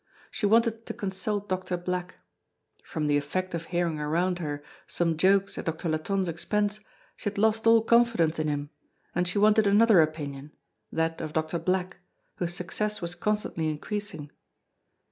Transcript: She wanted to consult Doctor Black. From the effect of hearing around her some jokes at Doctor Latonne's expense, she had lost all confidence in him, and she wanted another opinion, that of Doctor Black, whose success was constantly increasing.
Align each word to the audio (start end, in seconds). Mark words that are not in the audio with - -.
She 0.31 0.47
wanted 0.47 0.87
to 0.87 0.95
consult 0.95 1.47
Doctor 1.47 1.77
Black. 1.77 2.15
From 2.83 3.05
the 3.05 3.17
effect 3.17 3.53
of 3.53 3.65
hearing 3.65 3.99
around 3.99 4.39
her 4.39 4.63
some 4.87 5.15
jokes 5.15 5.59
at 5.59 5.65
Doctor 5.65 5.87
Latonne's 5.89 6.27
expense, 6.27 6.79
she 7.15 7.29
had 7.29 7.37
lost 7.37 7.67
all 7.67 7.83
confidence 7.83 8.39
in 8.39 8.47
him, 8.47 8.71
and 9.13 9.27
she 9.27 9.37
wanted 9.37 9.67
another 9.67 10.01
opinion, 10.01 10.53
that 10.91 11.21
of 11.21 11.33
Doctor 11.33 11.59
Black, 11.59 11.97
whose 12.37 12.55
success 12.55 12.99
was 12.99 13.13
constantly 13.13 13.69
increasing. 13.69 14.31